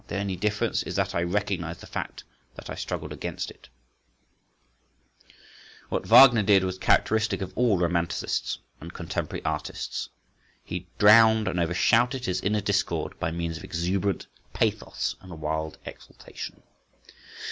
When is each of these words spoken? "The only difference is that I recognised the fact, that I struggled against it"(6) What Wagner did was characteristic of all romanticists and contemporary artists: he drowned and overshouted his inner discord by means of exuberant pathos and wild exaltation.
"The 0.07 0.17
only 0.17 0.35
difference 0.35 0.81
is 0.81 0.95
that 0.95 1.13
I 1.13 1.21
recognised 1.21 1.81
the 1.81 1.85
fact, 1.85 2.23
that 2.55 2.71
I 2.71 2.73
struggled 2.73 3.13
against 3.13 3.51
it"(6) 3.51 3.69
What 5.89 6.07
Wagner 6.07 6.41
did 6.41 6.63
was 6.63 6.79
characteristic 6.79 7.39
of 7.39 7.53
all 7.55 7.77
romanticists 7.77 8.57
and 8.79 8.91
contemporary 8.95 9.45
artists: 9.45 10.09
he 10.63 10.87
drowned 10.97 11.47
and 11.47 11.59
overshouted 11.59 12.25
his 12.25 12.41
inner 12.41 12.61
discord 12.61 13.19
by 13.19 13.29
means 13.29 13.57
of 13.57 13.63
exuberant 13.63 14.25
pathos 14.53 15.17
and 15.21 15.39
wild 15.39 15.77
exaltation. 15.85 16.63